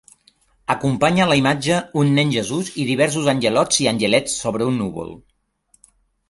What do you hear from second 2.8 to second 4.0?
i diversos angelots i